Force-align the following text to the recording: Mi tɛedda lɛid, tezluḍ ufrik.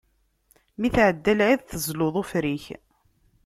Mi 0.79 0.89
tɛedda 0.95 1.33
lɛid, 1.39 1.61
tezluḍ 1.63 2.15
ufrik. 2.21 2.65